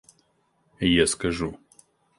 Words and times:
Я 0.95 1.05
скажу. 1.05 1.57